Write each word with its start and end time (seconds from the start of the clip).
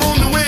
I'm 0.00 0.10
on 0.10 0.20
the 0.20 0.36
way 0.36 0.47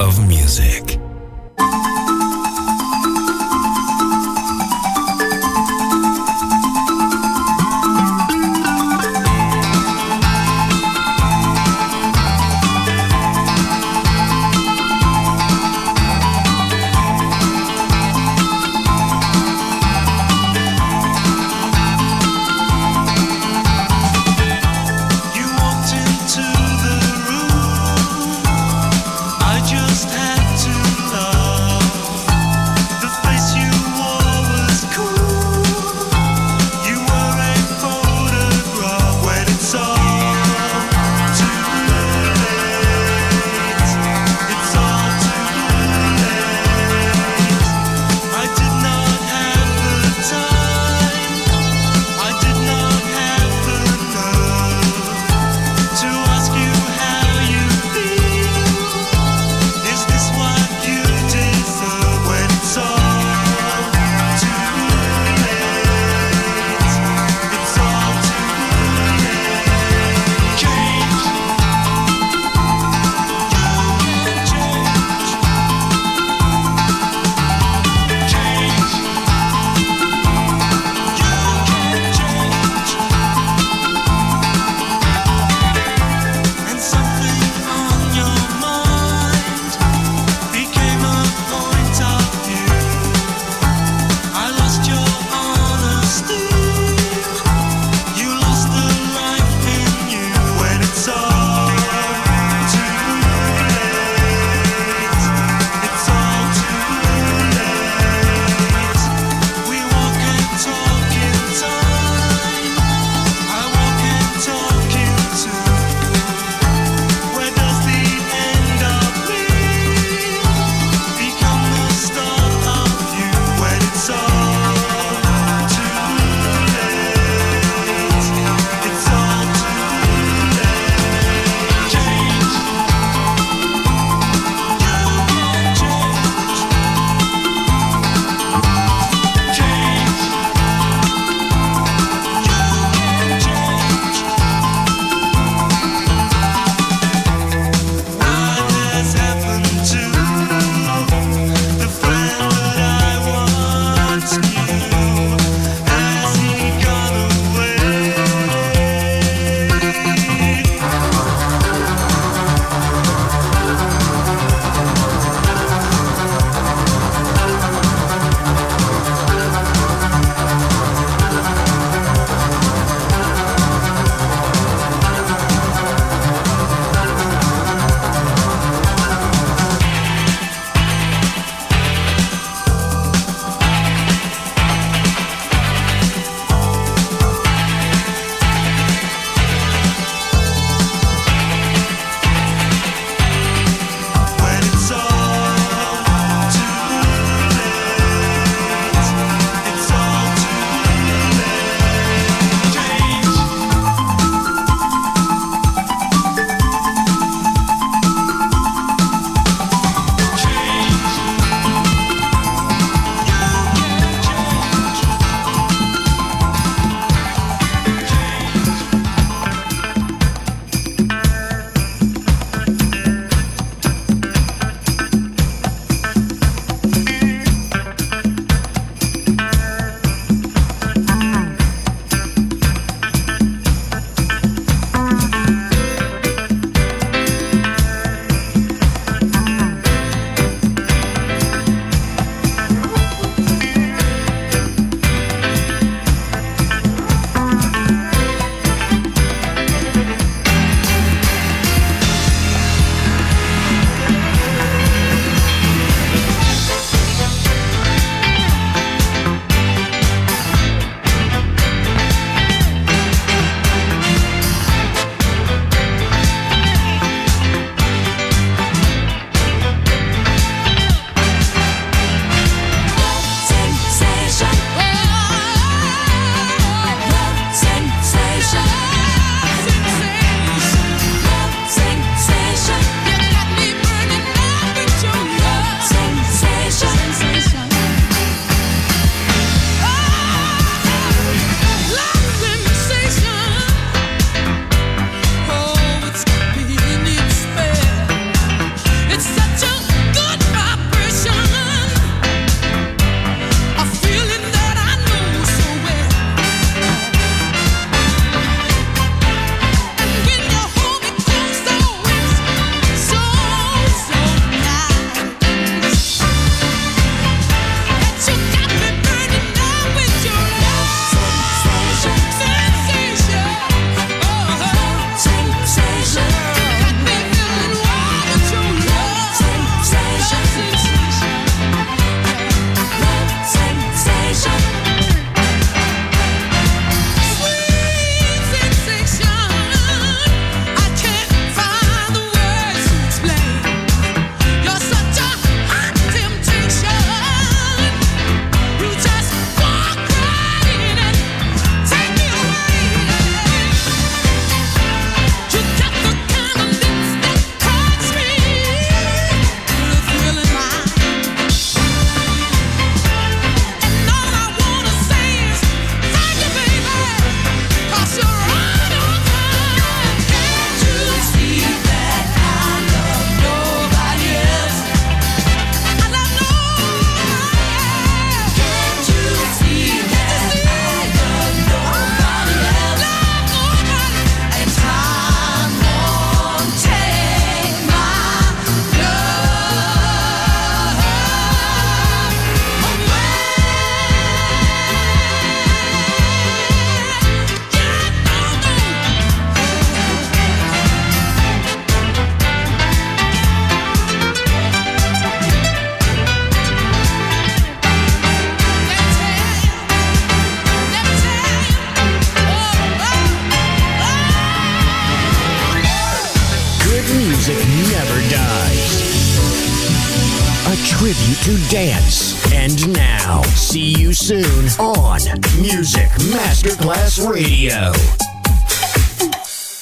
Of 0.00 0.26
music. 0.28 0.75